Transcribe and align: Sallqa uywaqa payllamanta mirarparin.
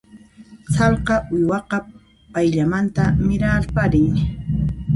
Sallqa 0.75 1.15
uywaqa 1.33 1.77
payllamanta 2.33 3.03
mirarparin. 3.25 4.13